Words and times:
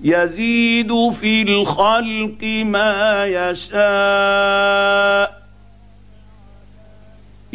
يزيد 0.00 1.10
في 1.20 1.42
الخلق 1.42 2.44
ما 2.64 3.24
يشاء. 3.26 3.78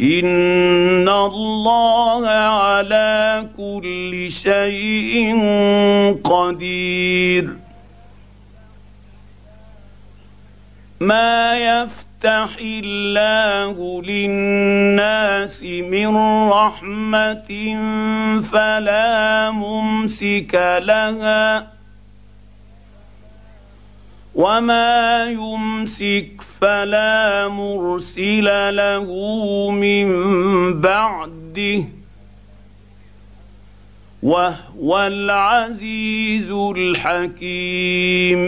إن 0.00 1.08
الله 1.08 2.28
على 2.28 3.48
كل 3.56 4.28
شيء 4.30 5.36
قدير. 6.24 7.56
ما 11.00 11.58
يفتح 11.58 12.48
الله 12.60 14.02
للناس 14.02 15.62
من 15.62 16.16
رحمة 16.48 17.50
فلا 18.52 19.50
ممسك 19.50 20.80
لها. 20.82 21.73
وما 24.34 25.24
يمسك 25.24 26.30
فلا 26.60 27.48
مرسل 27.48 28.76
له 28.76 29.06
من 29.70 30.06
بعده 30.80 31.84
وهو 34.22 35.06
العزيز 35.06 36.50
الحكيم. 36.50 38.40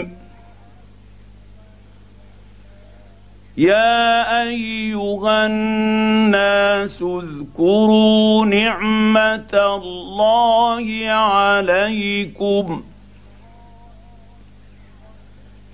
يا 3.57 4.41
ايها 4.41 5.45
الناس 5.45 7.01
اذكروا 7.01 8.45
نعمه 8.45 9.53
الله 9.53 11.09
عليكم 11.09 12.83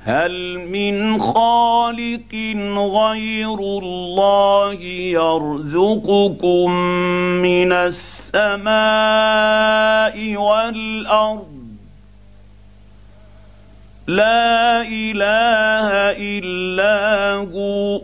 هل 0.05 0.59
من 0.59 1.19
خالق 1.19 2.35
غير 2.77 3.59
الله 3.59 4.73
يرزقكم 5.15 6.71
من 7.41 7.71
السماء 7.71 8.67
والأرض؟ 10.35 11.53
لا 14.07 14.81
إله 14.81 15.89
إلا 16.19 17.33
هو 17.53 18.01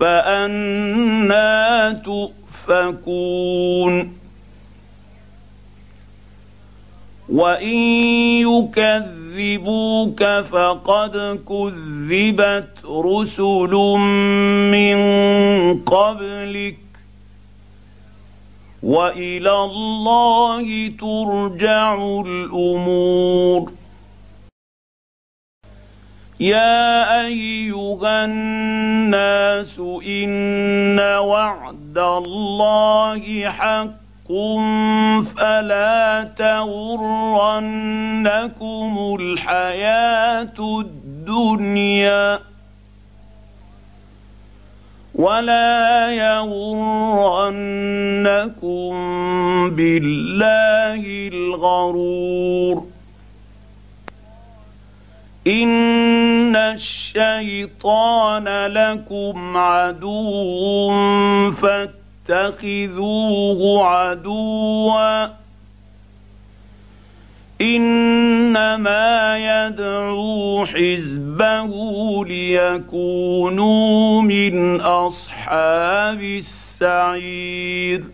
فأنا 0.00 1.92
تؤفكون. 2.64 3.94
وإن 7.28 7.78
يكذب 8.42 9.23
يكذبوك 9.34 10.22
فقد 10.24 11.40
كذبت 11.48 12.84
رسل 12.84 13.74
من 14.72 14.98
قبلك 15.80 16.78
وإلى 18.82 19.52
الله 19.64 20.88
ترجع 21.00 21.94
الأمور. 22.26 23.72
يا 26.40 27.26
أيها 27.26 28.24
الناس 28.24 29.78
إن 30.06 31.00
وعد 31.00 31.98
الله 31.98 33.50
حق 33.50 34.03
فلا 35.36 36.28
تغرنكم 36.38 37.56
الحياة 39.20 40.54
الدنيا 40.58 42.40
ولا 45.14 46.10
يغرنكم 46.12 46.54
بالله 49.70 51.28
الغرور 51.32 52.86
ان 55.46 56.56
الشيطان 56.56 58.48
لكم 58.66 59.56
عدو 59.56 60.90
فاتقوا 61.52 62.03
فاتخذوه 62.28 63.86
عدوا. 63.86 65.26
إنما 67.60 69.36
يدعو 69.38 70.66
حزبه 70.66 71.70
ليكونوا 72.24 74.22
من 74.22 74.80
أصحاب 74.80 76.22
السعير. 76.22 78.04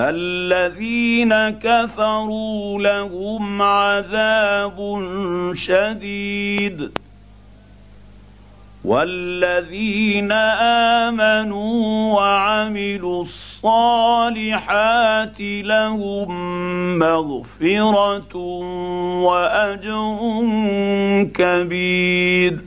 الذين 0.00 1.50
كفروا 1.50 2.82
لهم 2.82 3.62
عذاب 3.62 4.78
شديد. 5.54 7.01
والذين 8.84 10.32
امنوا 11.02 12.14
وعملوا 12.14 13.22
الصالحات 13.22 15.36
لهم 15.40 16.28
مغفره 16.98 18.36
واجر 19.22 20.18
كبير 21.34 22.58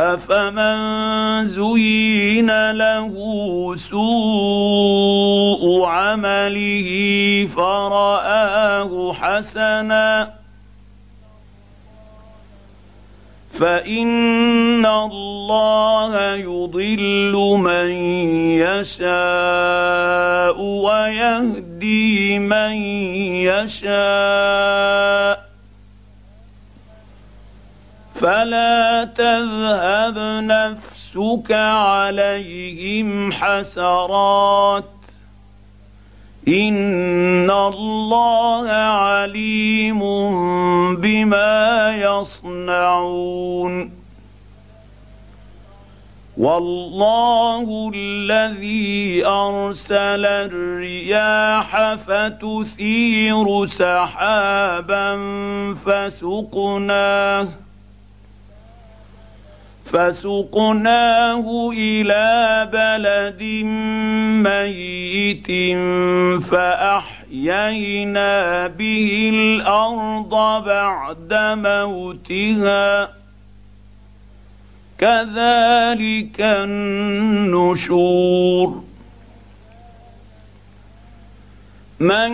افمن 0.00 1.46
زين 1.46 2.70
له 2.70 3.14
سوء 3.76 5.62
عمله 5.86 6.88
فراه 7.56 9.12
حسنا 9.12 10.33
فان 13.58 14.86
الله 14.86 16.34
يضل 16.34 17.56
من 17.58 17.90
يشاء 18.66 20.60
ويهدي 20.60 22.38
من 22.38 22.72
يشاء 23.46 25.44
فلا 28.14 29.04
تذهب 29.04 30.18
نفسك 30.44 31.52
عليهم 31.52 33.32
حسرات 33.32 34.93
ان 36.48 37.50
الله 37.50 38.68
عليم 38.70 40.00
بما 40.96 41.96
يصنعون 41.96 43.90
والله 46.36 47.90
الذي 47.94 49.26
ارسل 49.26 50.26
الرياح 50.26 51.94
فتثير 51.94 53.66
سحابا 53.66 55.16
فسقناه 55.86 57.48
فسقناه 59.92 61.70
إلى 61.72 62.53
بلد 62.98 63.42
ميت 64.46 65.48
فاحيينا 66.50 68.30
به 68.66 69.30
الأرض 69.34 70.64
بعد 70.64 71.34
موتها 71.58 73.08
كذلك 74.98 76.40
النشور 76.40 78.04
من 82.00 82.32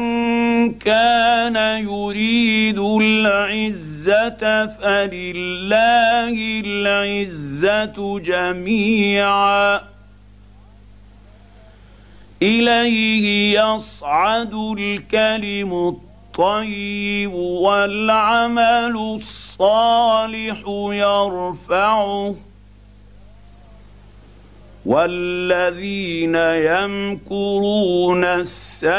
كان 0.74 1.56
يريد 1.88 2.78
العزه 2.78 4.66
فلله 4.66 6.60
العزه 6.64 8.18
جميعا 8.18 9.90
إليه 12.42 13.60
يصعد 13.60 14.54
الكلم 14.54 15.88
الطيب 15.88 17.32
والعمل 17.32 18.96
الصالح 18.96 20.62
يرفعه. 20.92 22.34
والذين 24.86 26.34
يمكرون 26.34 28.24
السيئات 28.24 28.92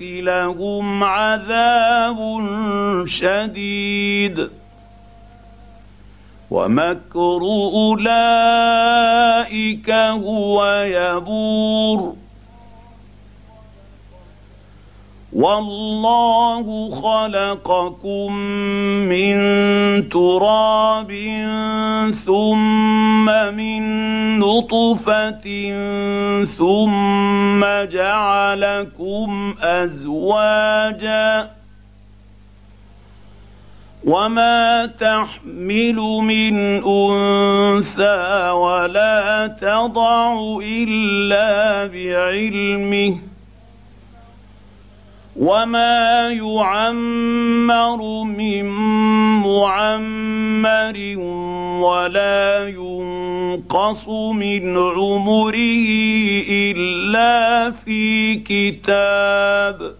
لهم 0.00 1.04
عذاب 1.04 2.46
شديد. 3.06 4.59
ومكر 6.50 7.40
اولئك 7.74 8.80
هو 9.90 10.64
يبور 10.86 12.14
والله 15.32 16.90
خلقكم 16.90 18.32
من 19.08 19.38
تراب 20.08 21.12
ثم 22.26 23.24
من 23.54 23.82
نطفه 24.38 25.46
ثم 26.44 27.64
جعلكم 27.92 29.54
ازواجا 29.62 31.59
وما 34.04 34.86
تحمل 34.86 35.96
من 36.24 36.56
انثى 36.84 38.50
ولا 38.50 39.46
تضع 39.60 40.58
الا 40.62 41.86
بعلمه 41.86 43.18
وما 45.36 46.28
يعمر 46.28 48.22
من 48.22 48.64
معمر 49.44 50.96
ولا 51.80 52.68
ينقص 52.68 54.08
من 54.08 54.78
عمره 54.78 55.60
الا 56.48 57.70
في 57.70 58.34
كتاب 58.34 59.99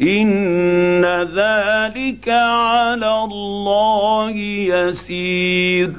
ان 0.00 1.04
ذلك 1.34 2.28
على 2.28 3.24
الله 3.24 4.30
يسير 4.70 5.92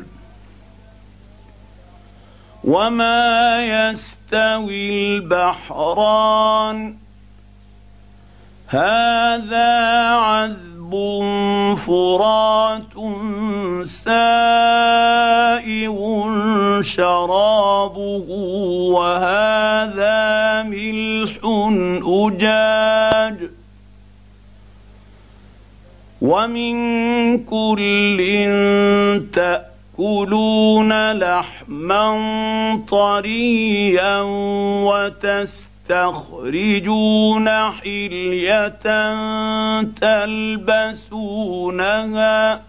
وما 2.63 3.59
يستوي 3.65 4.89
البحران 4.89 6.95
هذا 8.67 10.09
عذب 10.09 10.91
فرات 11.87 12.93
سائغ 13.87 15.99
شرابه 16.81 18.25
وهذا 18.93 20.19
ملح 20.63 21.31
اجاج 22.03 23.49
ومن 26.21 26.75
كل 27.45 28.19
تاكلون 29.33 31.11
لحما 31.11 32.05
طريا 32.91 34.21
وتستخرجون 35.89 37.49
حليه 37.49 38.79
تلبسونها 41.21 42.68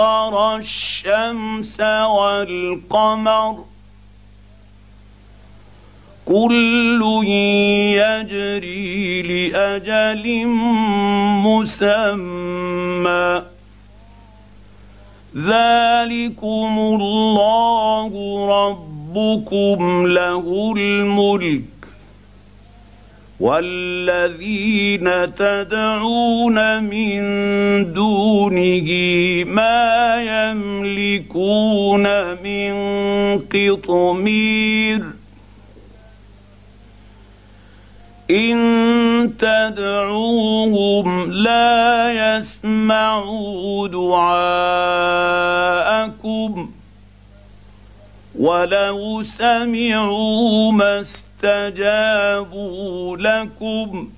الشمس 0.00 1.80
والقمر 1.80 3.64
كل 6.26 7.22
يجري 7.98 9.22
لأجل 9.22 10.46
مسمى. 11.46 13.42
ذلكم 15.36 16.78
الله 16.78 18.10
ربكم 18.48 20.06
له 20.06 20.74
الملك. 20.76 21.73
والذين 23.40 25.34
تدعون 25.34 26.82
من 26.82 27.22
دونه 27.92 28.88
ما 29.44 30.16
يملكون 30.22 32.04
من 32.42 32.74
قطمير 33.38 35.04
ان 38.30 39.32
تدعوهم 39.38 41.30
لا 41.32 42.12
يسمعوا 42.38 43.88
دعاءكم 43.88 44.94
ولو 48.38 49.22
سمعوا 49.22 50.72
ما 50.72 51.00
استجابوا 51.44 53.16
لكم 53.16 54.08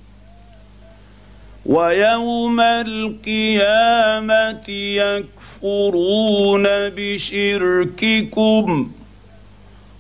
ويوم 1.67 2.61
القيامة 2.61 4.69
يكفرون 4.71 6.63
بشرككم 6.69 8.91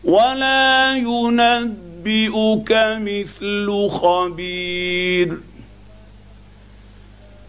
ولا 0.04 0.94
ينبئك 0.96 2.72
مثل 3.00 3.88
خبير. 3.90 5.38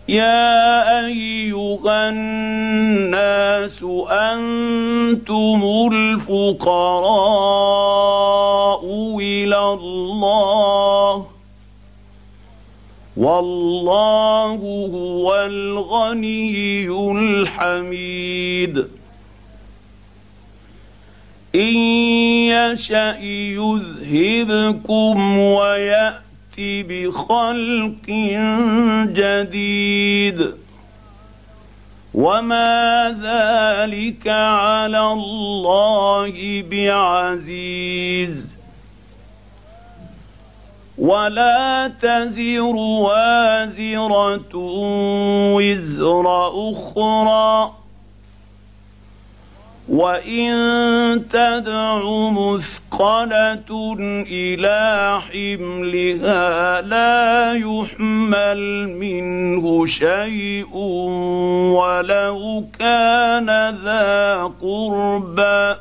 يا 0.10 1.06
أيها 1.06 2.10
الناس 2.10 3.84
أنتم 4.10 5.90
الفقراء 5.94 6.78
إلى 9.20 9.60
الله 9.60 11.26
والله 13.18 14.56
هو 14.94 15.36
الغني 15.46 16.88
الحميد 17.12 18.88
إن 21.56 21.76
يشأ 22.48 23.18
يذهبكم 23.60 25.40
ويات 25.40 26.27
بخلق 26.60 28.08
جديد 29.14 30.54
وما 32.14 33.10
ذلك 33.22 34.28
على 34.28 35.02
الله 35.12 36.64
بعزيز 36.72 38.58
ولا 40.98 41.92
تزر 42.02 42.76
وازرة 42.76 44.56
وزر 45.54 46.26
أخرى 46.72 47.74
وان 49.90 51.24
تدع 51.30 52.30
مثقله 52.30 53.96
إلى 54.28 55.20
حملها 55.22 56.82
لا 56.82 57.54
يحمل 57.54 58.90
منه 58.90 59.86
شيء 59.86 60.76
ولو 61.76 62.64
كان 62.80 63.50
ذا 63.84 64.44
قربى 64.62 65.76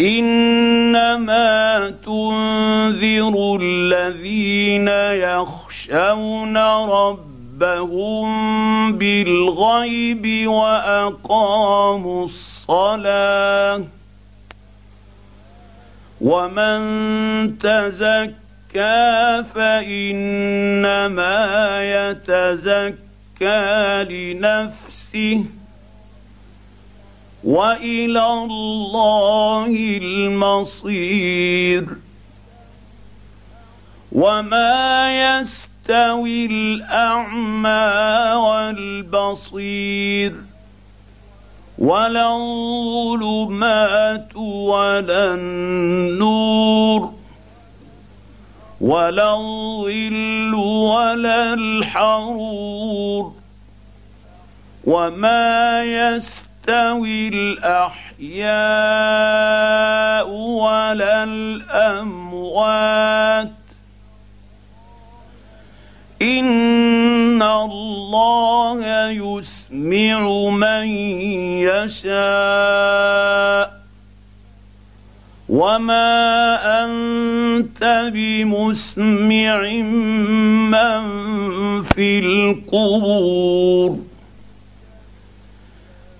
انما 0.00 1.90
تنذر 2.06 3.58
الذين 3.60 4.88
يخشون 4.88 6.56
ربهم 6.56 7.27
بالغيب 8.92 10.48
واقاموا 10.48 12.24
الصلاه 12.24 13.84
ومن 16.20 16.78
تزكى 17.58 19.44
فانما 19.54 21.36
يتزكى 21.82 22.98
لنفسه 24.10 25.44
والى 27.44 28.26
الله 28.26 29.98
المصير 30.02 31.86
وما 34.12 35.10
يستوي 35.88 36.46
الأعمى 36.46 38.32
والبصير 38.36 40.34
ولا 41.78 42.36
الظلمات 42.36 44.36
ولا 44.36 45.34
النور 45.34 47.12
ولا 48.80 49.34
الظل 49.34 50.54
ولا 50.54 51.54
الحرور 51.54 53.32
وما 54.84 55.84
يستوي 55.84 57.28
الأحياء 57.28 58.48
ولا 60.30 61.24
الأموات 61.24 62.28
ان 66.22 67.42
الله 67.42 69.10
يسمع 69.10 70.20
من 70.50 70.86
يشاء 71.62 73.78
وما 75.48 76.84
انت 76.84 78.10
بمسمع 78.14 79.60
من 80.70 81.02
في 81.82 82.18
القبور 82.18 83.98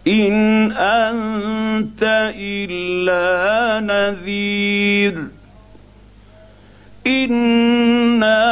ان 0.08 0.72
انت 0.72 2.32
الا 2.36 3.80
نذير 3.80 5.37
انا 7.08 8.44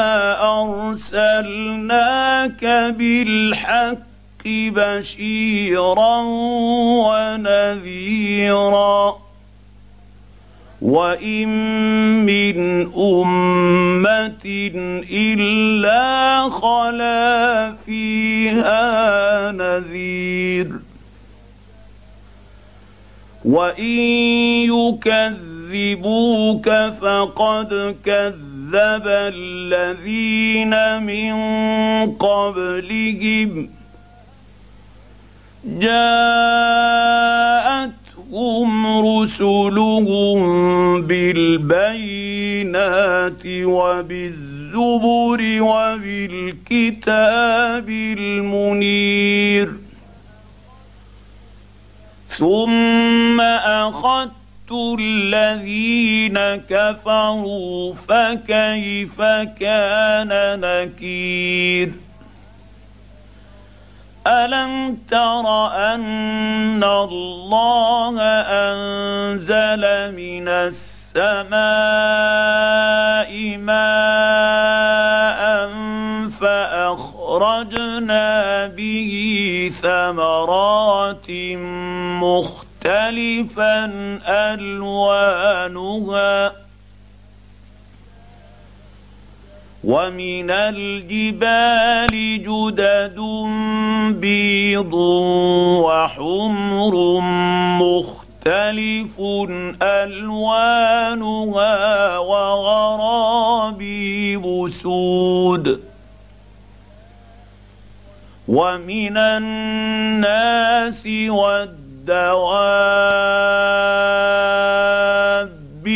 ارسلناك 0.63 2.65
بالحق 2.99 3.97
بشيرا 4.47 6.17
ونذيرا 7.87 9.17
وان 10.83 11.49
من 12.27 12.59
امه 12.97 14.47
الا 15.11 16.49
خلا 16.51 17.75
فيها 17.87 19.53
نذير 19.53 20.71
وان 23.45 24.71
يكذبوك 25.77 26.69
فقد 27.01 27.97
كذب 28.05 29.07
الذين 29.07 30.75
من 31.03 31.35
قبلهم. 32.13 33.71
جاءتهم 35.65 36.07
رسلهم 39.07 40.39
بالبينات 41.03 41.83
وبالزبر 43.47 45.41
وبالكتاب 45.63 47.09
المنير. 48.19 49.69
ثم 52.29 53.41
أخذت 53.41 54.46
الذين 54.73 56.39
كفروا 56.69 57.95
فكيف 58.09 59.23
كان 59.61 60.61
نكير 60.61 61.93
ألم 64.27 64.99
تر 65.11 65.67
أن 65.95 66.85
الله 66.85 68.21
أنزل 68.43 70.13
من 70.17 70.49
السماء 70.49 71.57
ماء 73.59 75.07
فأخرجنا 76.41 77.87
به 78.67 79.73
ثمرات 79.83 81.31
مختلفا 82.87 83.85
ألوانها. 84.55 86.53
ومن 89.85 90.51
الجبال 90.51 92.43
جدد 92.43 93.19
بيض 94.21 94.95
وحمر 95.85 97.21
مختلف 97.83 99.21
ألوانها 99.83 101.75
وغرابيب 102.19 103.65
سود. 104.83 105.81
ومن 108.49 109.17
الناس 109.17 111.07
والدين 111.07 111.86
الدواب 115.37 115.87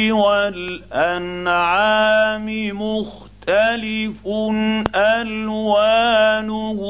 والأنعام 0.92 2.46
مختلف 2.82 4.26
ألوانه 4.94 6.80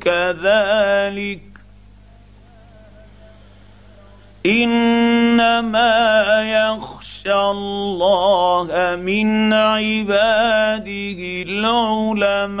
كذلك 0.00 1.40
إنما 4.46 5.92
يخشى 6.42 7.34
الله 7.34 8.96
من 8.96 9.52
عباده 9.52 11.20
العلماء 11.48 12.60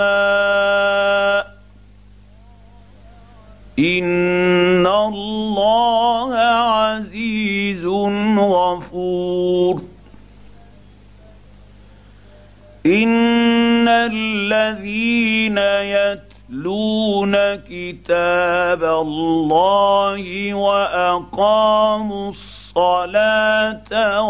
ان 12.90 13.88
الذين 13.88 15.58
يتلون 15.94 17.36
كتاب 17.54 18.84
الله 18.84 20.54
واقاموا 20.54 22.30
الصلاه 22.30 24.22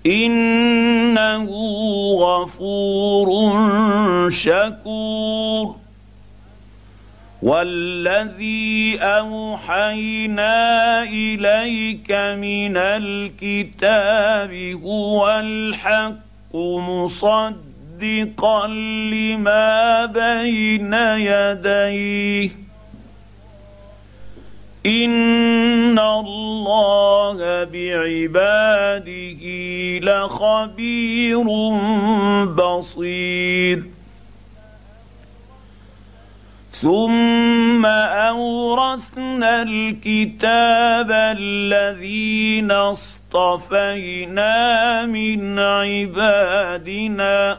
إنه 0.06 1.50
غفور 2.20 3.30
شكور. 4.30 5.76
والذي 7.42 8.98
أوحينا 8.98 10.52
إليك 11.02 12.10
من 12.12 12.76
الكتاب 12.76 14.54
هو 14.84 15.40
الحق 15.44 16.54
مصدقا 18.02 18.66
لما 18.66 20.06
بين 20.06 20.94
يديه. 20.94 22.50
إن 24.86 25.98
الله 25.98 27.64
بعباده 27.64 29.42
لخبير 30.02 31.44
بصير. 32.44 33.84
ثم 36.72 37.86
أورثنا 37.86 39.62
الكتاب 39.62 41.12
الذين 41.12 42.70
اصطفينا 42.70 44.52
من 45.06 45.58
عبادنا. 45.58 47.58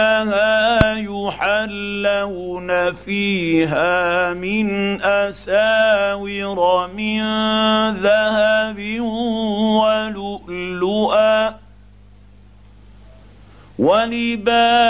يحلون 0.97 2.93
فيها 2.93 4.33
من 4.33 5.01
أساور 5.03 6.89
من 6.97 7.21
ذهب 7.91 9.01
ولؤلؤا 9.81 11.55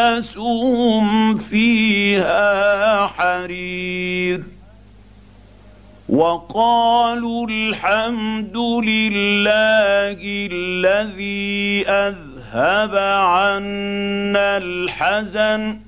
ولباسهم 0.09 0.59
فيها 1.39 3.07
حرير 3.07 4.56
وقالوا 6.09 7.47
الحمد 7.51 8.57
لله 8.57 10.19
الذي 10.53 11.89
أذهب 11.89 12.97
عنا 12.97 14.57
الحزن. 14.57 15.79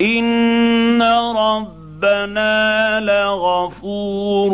إن 0.00 1.02
ربنا 1.36 3.00
لغفور 3.00 4.52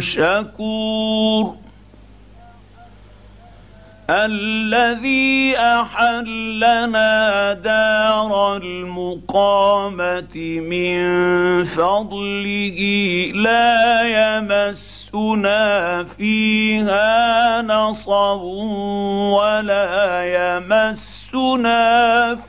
شكور. 0.00 1.63
الذي 4.10 5.56
أحلنا 5.56 7.52
دار 7.52 8.56
المقامة 8.56 10.36
من 10.60 11.64
فضله 11.64 12.80
لا 13.34 14.02
يمسنا 14.04 15.64
فيها 16.04 17.62
نصب 17.62 18.42
ولا 19.32 19.88
يمسنا 20.36 21.80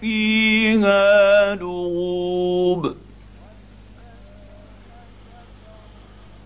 فيها 0.02 1.56
لغوب. 1.56 2.94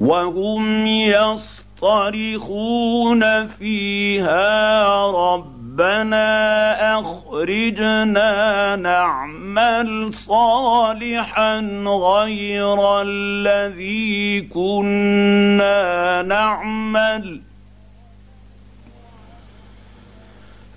وهم 0.00 0.86
يصطرخون 1.82 2.68
فيها 3.48 4.96
ربنا 5.06 6.28
أخرجنا 7.00 8.76
نعمل 8.76 10.14
صالحا 10.14 11.58
غير 11.86 13.02
الذي 13.02 14.40
كنا 14.40 16.22
نعمل 16.22 17.40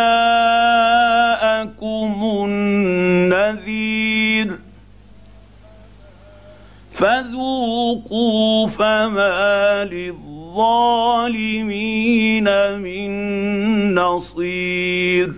النذير. 2.45 4.59
فذوقوا 6.93 8.67
فما 8.67 9.85
للظالمين 9.85 10.19
من 12.79 13.95
نصير. 13.95 15.33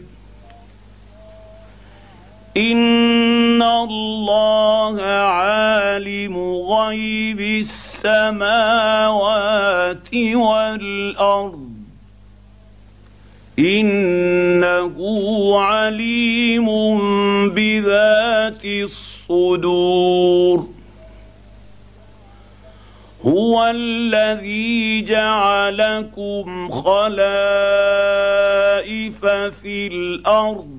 إن 2.58 3.62
الله 3.62 5.02
عالم 5.02 6.38
غيب 6.72 7.63
السماوات 8.05 9.97
والأرض. 10.35 11.69
إنه 13.59 14.95
عليم 15.59 16.67
بذات 17.49 18.65
الصدور. 18.65 20.67
هو 23.25 23.71
الذي 23.75 25.01
جعلكم 25.01 26.71
خلائف 26.71 27.15
في 29.62 29.88
الأرض. 29.88 30.79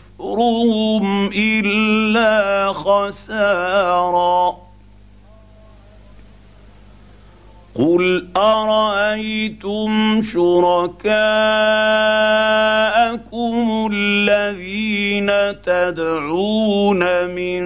الا 1.33 2.73
خسارا 2.73 4.57
قل 7.75 8.27
ارايتم 8.37 10.21
شركاءكم 10.21 11.11
الذين 13.93 15.31
تدعون 15.63 17.27
من 17.27 17.61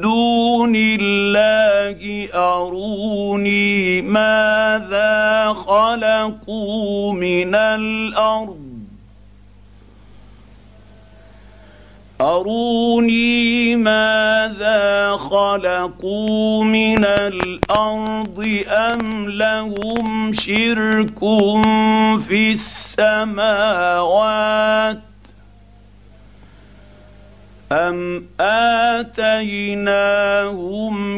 دون 0.00 0.72
الله 0.76 2.28
اروني 2.34 4.02
ماذا 4.02 5.52
خلقوا 5.52 7.12
من 7.12 7.54
الأرض 7.54 8.61
اروني 12.22 13.76
ماذا 13.76 15.10
خلقوا 15.16 16.64
من 16.64 17.04
الأرض 17.04 18.62
أم 18.68 19.28
لهم 19.28 20.32
شرك 20.32 21.18
في 22.28 22.52
السماوات 22.52 23.82
أم 27.72 28.26
آتيناهم 28.40 30.00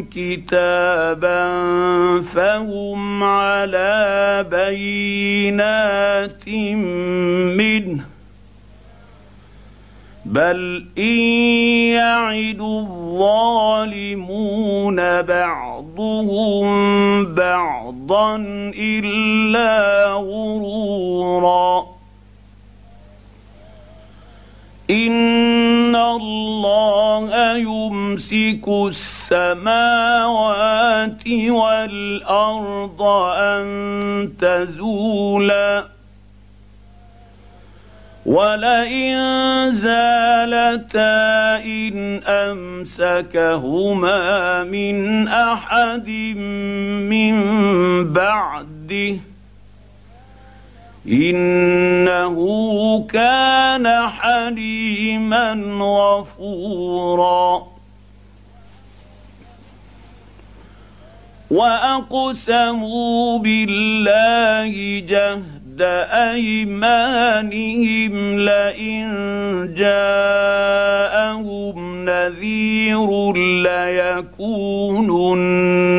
كتابا 0.03 1.53
فهم 2.23 3.23
على 3.23 4.47
بينات 4.51 6.49
منه 7.59 8.14
بل 10.25 10.85
ان 10.99 11.19
يعد 11.95 12.61
الظالمون 12.61 14.17
بعضهم 15.23 16.65
بعضا 17.35 18.37
الا 18.79 20.07
غرورا 20.15 21.87
ان 24.91 25.97
الله 25.97 27.57
يمسك 27.57 28.69
السماوات 28.89 30.35
والارض 31.49 33.03
ان 33.39 34.33
تزولا 34.41 35.94
ولئن 38.27 39.17
زالتا 39.73 41.57
ان 41.65 42.23
امسكهما 42.25 44.19
من 44.65 45.29
احد 45.29 46.09
من 47.13 47.35
بعده 48.13 49.17
انه 51.09 52.37
كان 53.13 54.09
حليما 54.09 55.53
غفورا 55.81 57.67
واقسموا 61.51 63.39
بالله 63.39 64.99
جهد 65.09 65.64
جهد 65.75 65.83
أيمانهم 66.33 68.15
لئن 68.39 69.05
جاءهم 69.77 71.77
نذير 72.05 73.33
ليكونن 73.63 75.45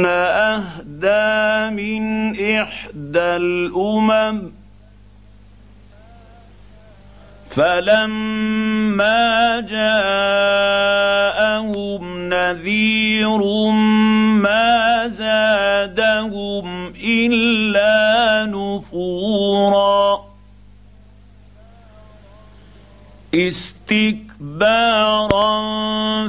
أهدى 0.05 1.75
من 1.75 2.03
إحدى 2.59 3.19
الأمم. 3.19 4.51
فلما 7.55 9.59
جاءهم 9.59 10.95
نذير 12.29 13.41
ما 14.43 15.07
زادهم 15.07 16.74
الا 17.31 18.45
نفورا. 18.45 20.25
استكبارا 23.35 24.69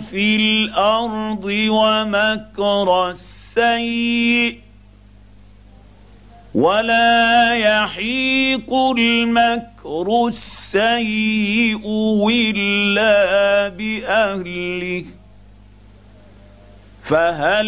في 0.00 0.36
الأرض 0.36 1.44
ومكر 1.68 3.10
السيئ 3.10 4.56
ولا 6.54 7.54
يحيق 7.54 8.74
المكر 8.98 10.26
السيء 10.28 11.86
الا 12.30 13.68
باهله. 13.68 15.04
فهل 17.06 17.66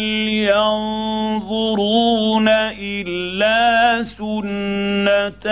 ينظرون 0.51 2.47
إلا 2.79 4.03
سنة 4.03 5.45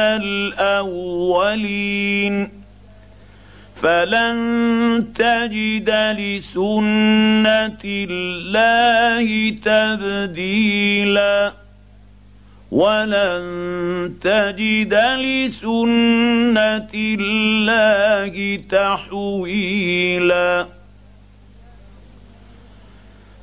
الأولين 0.73 1.55
فلن 3.81 4.37
تجد 5.15 5.89
لسنة 6.19 7.83
الله 7.85 9.49
تبديلا 9.65 11.53
ولن 12.71 14.13
تجد 14.21 14.93
لسنة 14.93 16.89
الله 16.93 18.61
تحويلا 18.69 20.67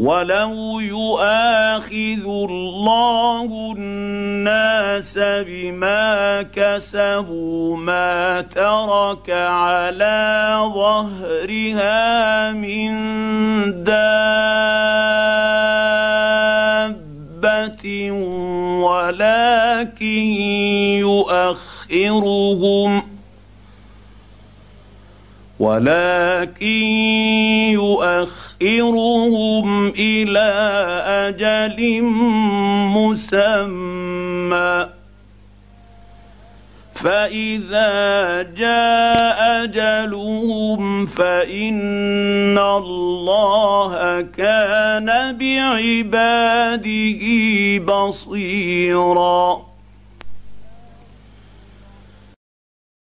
ولو 0.00 0.80
يؤاخذ 0.80 2.24
الله 2.24 3.74
الناس 3.76 5.18
بما 5.18 6.42
كسبوا 6.42 7.76
ما 7.76 8.40
ترك 8.40 9.30
على 9.30 10.56
ظهرها 10.74 12.52
من 12.52 12.90
دابه 13.84 14.10
ولكن 18.80 20.06
يؤخرهم 21.90 23.02
ولكن 25.58 26.66
يؤخرهم 27.76 28.49
يؤخرهم 28.60 29.88
إلى 29.88 30.50
أجل 31.28 32.02
مسمى. 32.96 34.86
فإذا 36.94 38.42
جاء 38.42 39.64
أجلهم 39.64 41.06
فإن 41.06 42.58
الله 42.58 44.20
كان 44.20 45.36
بعباده 45.38 47.22
بصيرا. 47.84 49.69